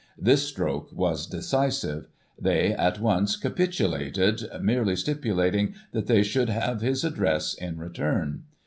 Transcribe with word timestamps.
This 0.17 0.47
stroke 0.47 0.91
was 0.91 1.27
decisive; 1.27 2.07
they, 2.35 2.73
at 2.73 2.99
once, 2.99 3.35
capitulated, 3.37 4.41
merely 4.59 4.95
stipulating 4.95 5.75
that 5.91 6.07
they 6.07 6.23
should 6.23 6.49
have 6.49 6.81
his 6.81 7.03
address 7.03 7.53
in 7.53 7.77
return. 7.77 8.45